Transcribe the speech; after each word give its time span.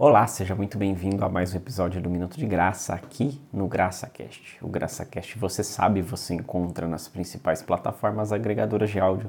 Olá, 0.00 0.28
seja 0.28 0.54
muito 0.54 0.78
bem-vindo 0.78 1.24
a 1.24 1.28
mais 1.28 1.52
um 1.52 1.56
episódio 1.56 2.00
do 2.00 2.08
Minuto 2.08 2.38
de 2.38 2.46
Graça 2.46 2.94
aqui 2.94 3.42
no 3.52 3.66
GraçaCast. 3.66 4.56
O 4.62 4.68
GraçaCast, 4.68 5.36
você 5.36 5.64
sabe, 5.64 6.02
você 6.02 6.34
encontra 6.34 6.86
nas 6.86 7.08
principais 7.08 7.62
plataformas 7.62 8.32
agregadoras 8.32 8.90
de 8.90 9.00
áudio, 9.00 9.28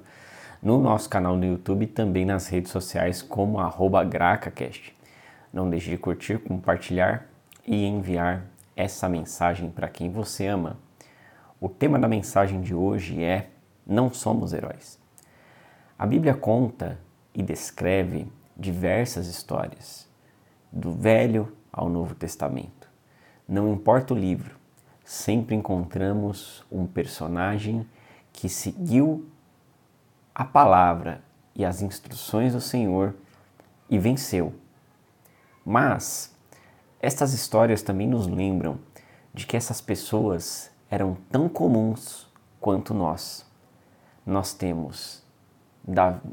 no 0.62 0.80
nosso 0.80 1.10
canal 1.10 1.36
no 1.36 1.44
YouTube 1.44 1.86
e 1.86 1.88
também 1.88 2.24
nas 2.24 2.48
redes 2.48 2.72
sociais 2.72 3.24
como 3.24 3.58
GracaCast. 4.08 4.96
Não 5.52 5.68
deixe 5.68 5.90
de 5.90 5.98
curtir, 5.98 6.38
compartilhar 6.38 7.26
e 7.66 7.88
enviar 7.88 8.46
essa 8.76 9.10
mensagem 9.10 9.72
para 9.72 9.90
quem 9.90 10.12
você 10.12 10.46
ama. 10.46 10.78
O 11.60 11.68
tema 11.68 11.98
da 11.98 12.08
mensagem 12.08 12.62
de 12.62 12.76
hoje 12.76 13.24
é 13.24 13.50
Não 13.88 14.14
somos 14.14 14.54
heróis. 14.54 15.00
A 15.98 16.06
Bíblia 16.06 16.36
conta 16.36 17.00
e 17.34 17.42
descreve 17.42 18.32
diversas 18.56 19.26
histórias 19.26 20.09
do 20.72 20.94
Velho 20.94 21.52
ao 21.72 21.90
Novo 21.90 22.16
Testamento. 22.16 22.90
Não 23.48 23.74
importa 23.74 24.14
o 24.14 24.18
livro, 24.18 24.56
sempre 25.04 25.56
encontramos 25.56 26.64
um 26.72 26.86
personagem 26.86 27.88
que 28.32 28.48
seguiu 28.48 29.28
a 30.34 30.46
palavra 30.46 31.22
e 31.56 31.66
as 31.66 31.82
instruções 31.82 32.54
do 32.54 32.62
Senhor 32.62 33.16
e 33.90 33.98
venceu. 33.98 34.54
Mas 35.66 36.34
estas 37.02 37.34
histórias 37.34 37.82
também 37.82 38.08
nos 38.08 38.28
lembram 38.28 38.80
de 39.34 39.46
que 39.46 39.58
essas 39.58 39.82
pessoas 39.82 40.72
eram 40.90 41.18
tão 41.32 41.50
comuns 41.50 42.28
quanto 42.60 42.94
nós. 42.94 43.46
Nós 44.26 44.54
temos 44.54 45.24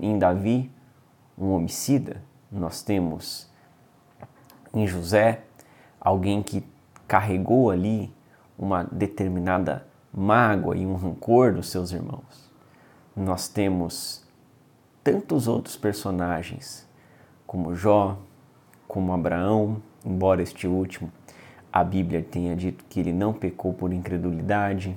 em 0.00 0.18
Davi 0.18 0.70
um 1.36 1.50
homicida, 1.52 2.22
nós 2.50 2.82
temos 2.82 3.48
em 4.76 4.86
José, 4.86 5.40
alguém 6.00 6.42
que 6.42 6.64
carregou 7.08 7.70
ali 7.70 8.12
uma 8.58 8.84
determinada 8.84 9.86
mágoa 10.12 10.76
e 10.76 10.86
um 10.86 10.94
rancor 10.94 11.52
dos 11.54 11.68
seus 11.68 11.90
irmãos. 11.90 12.50
Nós 13.16 13.48
temos 13.48 14.24
tantos 15.02 15.48
outros 15.48 15.76
personagens, 15.76 16.86
como 17.46 17.74
Jó, 17.74 18.18
como 18.86 19.12
Abraão, 19.12 19.82
embora 20.04 20.42
este 20.42 20.66
último 20.66 21.10
a 21.76 21.84
Bíblia 21.84 22.22
tenha 22.22 22.56
dito 22.56 22.86
que 22.88 22.98
ele 22.98 23.12
não 23.12 23.34
pecou 23.34 23.74
por 23.74 23.92
incredulidade. 23.92 24.96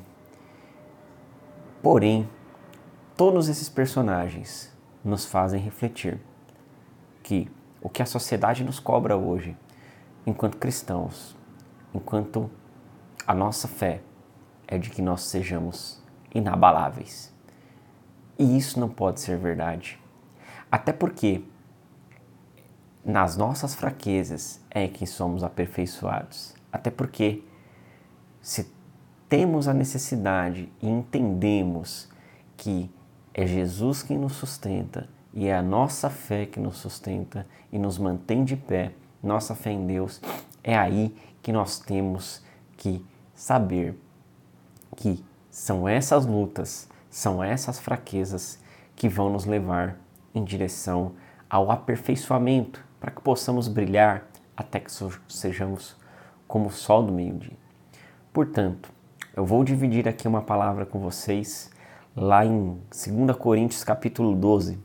Porém, 1.84 2.26
todos 3.18 3.50
esses 3.50 3.68
personagens 3.68 4.74
nos 5.04 5.26
fazem 5.26 5.60
refletir 5.60 6.22
que 7.22 7.52
o 7.82 7.90
que 7.90 8.02
a 8.02 8.06
sociedade 8.06 8.64
nos 8.64 8.80
cobra 8.80 9.16
hoje 9.16 9.58
enquanto 10.26 10.58
cristãos, 10.58 11.36
enquanto 11.94 12.50
a 13.26 13.34
nossa 13.34 13.68
fé 13.68 14.02
é 14.68 14.78
de 14.78 14.90
que 14.90 15.02
nós 15.02 15.22
sejamos 15.24 16.04
inabaláveis. 16.34 17.34
E 18.38 18.58
isso 18.58 18.80
não 18.80 18.90
pode 18.90 19.20
ser 19.20 19.38
verdade. 19.38 20.00
Até 20.72 20.94
porque 20.94 21.44
nas 23.04 23.36
nossas 23.36 23.74
fraquezas 23.74 24.62
é 24.70 24.88
que 24.88 25.08
somos 25.08 25.44
aperfeiçoados. 25.44 26.54
Até 26.72 26.92
porque 26.92 27.44
se 28.42 28.72
temos 29.28 29.68
a 29.68 29.74
necessidade 29.74 30.72
e 30.82 30.88
entendemos 30.88 32.10
que 32.56 32.90
é 33.34 33.46
Jesus 33.46 34.04
quem 34.04 34.18
nos 34.18 34.34
sustenta 34.34 35.08
e 35.34 35.48
é 35.48 35.56
a 35.56 35.62
nossa 35.62 36.10
fé 36.10 36.46
que 36.46 36.60
nos 36.60 36.78
sustenta 36.78 37.46
e 37.72 37.78
nos 37.78 37.98
mantém 37.98 38.44
de 38.44 38.56
pé, 38.56 38.94
nossa 39.22 39.54
fé 39.54 39.72
em 39.72 39.86
Deus, 39.86 40.22
é 40.64 40.78
aí 40.78 41.16
que 41.42 41.52
nós 41.52 41.80
temos 41.80 42.44
que 42.78 43.06
saber 43.34 43.96
que 44.96 45.24
são 45.50 45.88
essas 45.88 46.26
lutas, 46.26 46.90
são 47.10 47.44
essas 47.44 47.80
fraquezas 47.80 48.60
que 48.96 49.08
vão 49.08 49.30
nos 49.30 49.46
levar 49.46 49.98
em 50.34 50.44
direção 50.44 51.14
ao 51.50 51.72
aperfeiçoamento, 51.72 52.84
para 53.00 53.12
que 53.12 53.22
possamos 53.22 53.68
brilhar 53.68 54.28
até 54.56 54.80
que 54.80 54.92
sejamos 55.30 55.96
como 56.48 56.68
o 56.68 56.72
sol 56.72 57.04
do 57.04 57.14
meio-dia. 57.14 57.58
Portanto, 58.34 58.92
eu 59.36 59.46
vou 59.46 59.64
dividir 59.64 60.08
aqui 60.08 60.28
uma 60.28 60.42
palavra 60.42 60.86
com 60.86 61.00
vocês 61.00 61.72
lá 62.16 62.46
em 62.46 62.78
2 62.90 63.38
Coríntios 63.38 63.84
capítulo 63.84 64.36
12, 64.36 64.78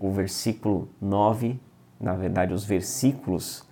o 0.00 0.10
versículo 0.10 0.88
9 1.00 1.60
na 2.00 2.14
verdade, 2.14 2.54
os 2.54 2.64
versículos 2.64 3.68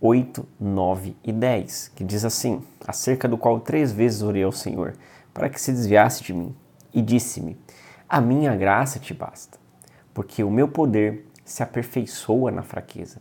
8, 0.00 0.46
9 0.58 1.16
e 1.22 1.32
10, 1.32 1.92
que 1.94 2.02
diz 2.02 2.24
assim: 2.24 2.62
Acerca 2.86 3.28
do 3.28 3.36
qual 3.36 3.60
três 3.60 3.92
vezes 3.92 4.22
orei 4.22 4.42
ao 4.42 4.52
Senhor, 4.52 4.94
para 5.34 5.50
que 5.50 5.60
se 5.60 5.70
desviasse 5.70 6.24
de 6.24 6.32
mim, 6.32 6.56
e 6.94 7.02
disse-me: 7.02 7.58
A 8.08 8.22
minha 8.22 8.56
graça 8.56 8.98
te 8.98 9.12
basta, 9.12 9.58
porque 10.14 10.42
o 10.42 10.50
meu 10.50 10.66
poder 10.66 11.26
se 11.44 11.62
aperfeiçoa 11.62 12.50
na 12.50 12.62
fraqueza. 12.62 13.20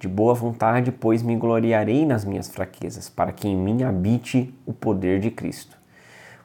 De 0.00 0.08
boa 0.08 0.34
vontade, 0.34 0.90
pois, 0.90 1.22
me 1.22 1.36
gloriarei 1.36 2.04
nas 2.04 2.24
minhas 2.24 2.48
fraquezas, 2.48 3.08
para 3.08 3.32
que 3.32 3.46
em 3.46 3.56
mim 3.56 3.84
habite 3.84 4.52
o 4.66 4.72
poder 4.72 5.20
de 5.20 5.30
Cristo. 5.30 5.78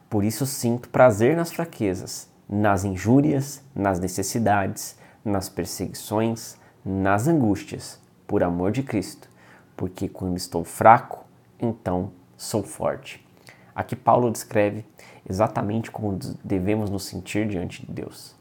Por 0.08 0.24
isso 0.24 0.46
sinto 0.46 0.90
prazer 0.90 1.36
nas 1.36 1.52
fraquezas, 1.52 2.30
nas 2.48 2.86
injúrias, 2.86 3.62
nas 3.76 4.00
necessidades, 4.00 4.99
nas 5.24 5.50
perseguições, 5.50 6.58
nas 6.84 7.28
angústias, 7.28 8.00
por 8.26 8.44
amor 8.44 8.72
de 8.72 8.84
Cristo, 8.84 9.30
porque 9.76 10.08
quando 10.08 10.38
estou 10.38 10.64
fraco, 10.64 11.26
então 11.60 12.12
sou 12.38 12.64
forte. 12.64 13.26
Aqui 13.74 13.96
Paulo 13.96 14.32
descreve 14.32 14.86
exatamente 15.28 15.90
como 15.90 16.18
devemos 16.44 16.90
nos 16.90 17.06
sentir 17.06 17.48
diante 17.48 17.86
de 17.86 17.92
Deus: 17.92 18.36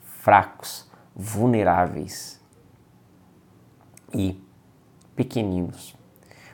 fracos, 0.00 0.88
vulneráveis 1.14 2.40
e 4.14 4.40
pequeninos. 5.16 5.96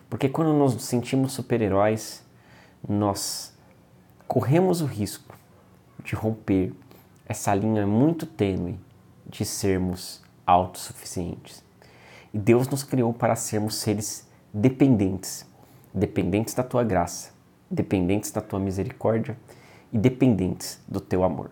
Porque 0.09 0.29
quando 0.29 0.53
nos 0.55 0.83
sentimos 0.83 1.33
super-heróis, 1.33 2.25
nós 2.89 3.57
corremos 4.27 4.81
o 4.81 4.87
risco 4.87 5.37
de 6.03 6.15
romper 6.15 6.73
essa 7.27 7.55
linha 7.55 7.87
muito 7.87 8.25
tênue 8.25 8.79
de 9.29 9.45
sermos 9.45 10.23
autossuficientes. 10.47 11.63
E 12.33 12.39
Deus 12.39 12.69
nos 12.69 12.83
criou 12.83 13.13
para 13.13 13.37
sermos 13.37 13.77
seres 13.77 14.27
dependentes, 14.53 15.47
dependentes 15.93 16.55
da 16.55 16.63
tua 16.63 16.83
graça, 16.83 17.31
dependentes 17.71 18.31
da 18.31 18.41
tua 18.41 18.59
misericórdia 18.59 19.37
e 19.93 19.99
dependentes 19.99 20.81
do 20.89 21.01
teu 21.01 21.23
amor. 21.23 21.51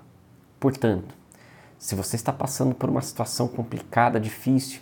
Portanto, 0.59 1.15
se 1.79 1.95
você 1.95 2.17
está 2.17 2.33
passando 2.33 2.75
por 2.75 2.89
uma 2.89 3.03
situação 3.03 3.47
complicada, 3.47 4.19
difícil 4.19 4.81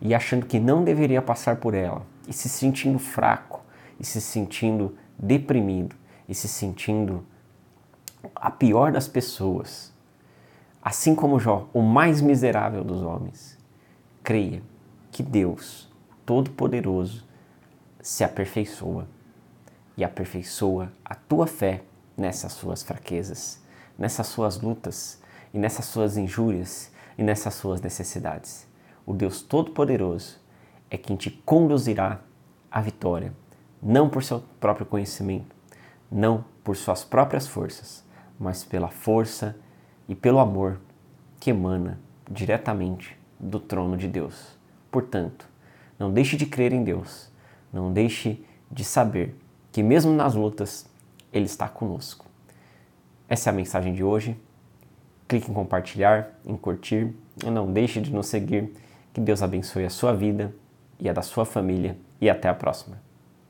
e 0.00 0.14
achando 0.14 0.46
que 0.46 0.58
não 0.58 0.82
deveria 0.84 1.22
passar 1.22 1.56
por 1.56 1.74
ela, 1.74 2.04
e 2.26 2.32
se 2.32 2.48
sentindo 2.48 2.98
fraco, 2.98 3.62
e 3.98 4.04
se 4.04 4.20
sentindo 4.20 4.96
deprimido, 5.18 5.94
e 6.28 6.34
se 6.34 6.48
sentindo 6.48 7.24
a 8.34 8.50
pior 8.50 8.90
das 8.90 9.06
pessoas, 9.06 9.93
assim 10.84 11.14
como 11.14 11.40
Jó, 11.40 11.66
o 11.72 11.80
mais 11.80 12.20
miserável 12.20 12.84
dos 12.84 13.00
homens, 13.00 13.58
creia 14.22 14.62
que 15.10 15.22
Deus, 15.22 15.90
Todo-Poderoso, 16.26 17.24
se 18.02 18.22
aperfeiçoa 18.22 19.08
e 19.96 20.04
aperfeiçoa 20.04 20.92
a 21.02 21.14
tua 21.14 21.46
fé 21.46 21.82
nessas 22.14 22.52
suas 22.52 22.82
fraquezas, 22.82 23.62
nessas 23.98 24.26
suas 24.26 24.60
lutas 24.60 25.22
e 25.54 25.58
nessas 25.58 25.86
suas 25.86 26.18
injúrias 26.18 26.92
e 27.16 27.22
nessas 27.22 27.54
suas 27.54 27.80
necessidades. 27.80 28.66
O 29.06 29.14
Deus 29.14 29.40
Todo-Poderoso 29.40 30.38
é 30.90 30.98
quem 30.98 31.16
te 31.16 31.30
conduzirá 31.30 32.20
à 32.70 32.82
vitória, 32.82 33.32
não 33.82 34.10
por 34.10 34.22
seu 34.22 34.42
próprio 34.60 34.84
conhecimento, 34.84 35.56
não 36.10 36.44
por 36.62 36.76
suas 36.76 37.04
próprias 37.04 37.46
forças, 37.46 38.04
mas 38.38 38.64
pela 38.64 38.88
força 38.88 39.56
e 40.08 40.14
pelo 40.14 40.38
amor 40.38 40.80
que 41.40 41.50
emana 41.50 41.98
diretamente 42.30 43.18
do 43.38 43.60
trono 43.60 43.96
de 43.96 44.08
Deus. 44.08 44.58
Portanto, 44.90 45.48
não 45.98 46.12
deixe 46.12 46.36
de 46.36 46.46
crer 46.46 46.72
em 46.72 46.82
Deus, 46.82 47.30
não 47.72 47.92
deixe 47.92 48.44
de 48.70 48.84
saber 48.84 49.36
que 49.72 49.82
mesmo 49.82 50.12
nas 50.12 50.34
lutas 50.34 50.86
Ele 51.32 51.46
está 51.46 51.68
conosco. 51.68 52.26
Essa 53.28 53.50
é 53.50 53.52
a 53.52 53.54
mensagem 53.54 53.92
de 53.92 54.04
hoje. 54.04 54.36
Clique 55.26 55.50
em 55.50 55.54
compartilhar, 55.54 56.30
em 56.44 56.56
curtir 56.56 57.14
e 57.44 57.50
não 57.50 57.72
deixe 57.72 58.00
de 58.00 58.12
nos 58.12 58.26
seguir. 58.26 58.72
Que 59.12 59.20
Deus 59.20 59.42
abençoe 59.42 59.84
a 59.84 59.90
sua 59.90 60.12
vida 60.12 60.54
e 60.98 61.08
a 61.08 61.12
da 61.12 61.22
sua 61.22 61.44
família 61.44 61.96
e 62.20 62.28
até 62.28 62.48
a 62.48 62.54
próxima. 62.54 63.03